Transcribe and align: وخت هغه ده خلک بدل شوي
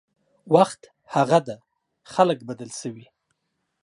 وخت 0.53 0.81
هغه 1.15 1.39
ده 1.47 1.55
خلک 2.13 2.39
بدل 2.49 2.69
شوي 2.81 3.05